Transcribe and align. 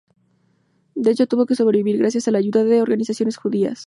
De 0.95 1.11
hecho, 1.11 1.27
tuvo 1.27 1.45
que 1.45 1.53
sobrevivir 1.53 1.99
gracias 1.99 2.27
a 2.27 2.31
la 2.31 2.39
ayuda 2.39 2.63
de 2.63 2.81
organizaciones 2.81 3.37
judías. 3.37 3.79